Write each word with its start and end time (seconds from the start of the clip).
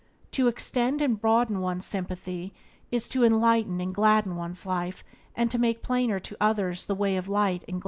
To 0.31 0.47
extend 0.47 0.99
and 0.99 1.21
broaden 1.21 1.61
one's 1.61 1.85
sympathy 1.85 2.55
is 2.89 3.07
to 3.09 3.23
enlighten 3.23 3.79
and 3.79 3.93
gladden 3.93 4.35
one's 4.35 4.65
life 4.65 5.03
and 5.35 5.51
to 5.51 5.59
make 5.59 5.83
plainer 5.83 6.19
to 6.21 6.35
others 6.41 6.85
the 6.85 6.95
way 6.95 7.17
of 7.17 7.27
light 7.27 7.61
and 7.67 7.73
gladness. 7.73 7.79